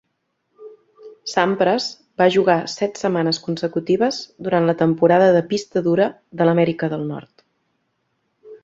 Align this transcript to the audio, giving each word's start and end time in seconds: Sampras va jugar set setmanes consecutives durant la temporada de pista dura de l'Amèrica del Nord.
Sampras 1.33 1.89
va 2.21 2.27
jugar 2.37 2.55
set 2.77 2.97
setmanes 3.03 3.41
consecutives 3.49 4.23
durant 4.49 4.69
la 4.71 4.77
temporada 4.83 5.29
de 5.39 5.45
pista 5.53 5.87
dura 5.91 6.11
de 6.41 6.49
l'Amèrica 6.51 6.95
del 6.97 7.07
Nord. 7.15 7.49